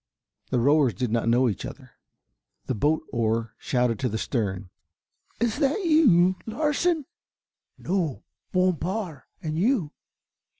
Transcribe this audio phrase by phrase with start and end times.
[0.49, 1.91] The rowers did not know each other.
[2.65, 4.71] The bow oar shouted to the stern.
[5.39, 7.05] "Is that you Larsen?"
[7.77, 9.91] "No, Bompard, and you?"